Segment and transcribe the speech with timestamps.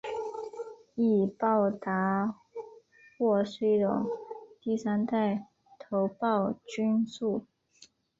[0.97, 2.35] 头孢达
[3.19, 4.07] 肟是一种
[4.59, 5.45] 第三代
[5.77, 7.45] 头孢菌素。